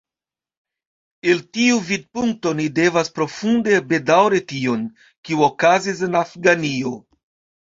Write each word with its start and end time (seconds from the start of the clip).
El 1.33 1.43
tiu 1.57 1.75
vidpunkto 1.89 2.53
ni 2.61 2.65
devas 2.79 3.13
profunde 3.19 3.77
bedaŭri 3.93 4.41
tion, 4.53 4.89
kio 5.29 5.45
okazis 5.51 6.03
en 6.11 6.19
Afganio. 6.25 6.97